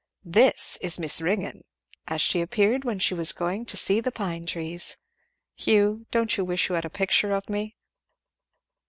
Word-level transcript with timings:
"This 0.25 0.79
is 0.81 0.97
Miss 0.97 1.21
Ringgan! 1.21 1.61
as 2.07 2.21
she 2.21 2.41
appeared 2.41 2.83
when 2.83 2.97
she 2.97 3.13
was 3.13 3.31
going 3.31 3.67
to 3.67 3.77
see 3.77 3.99
the 3.99 4.11
pine 4.11 4.47
trees. 4.47 4.97
Hugh, 5.55 6.07
don't 6.09 6.35
you 6.37 6.43
wish 6.43 6.69
you 6.69 6.73
had 6.75 6.85
a 6.85 6.89
picture 6.89 7.31
of 7.33 7.47
me?" 7.47 7.75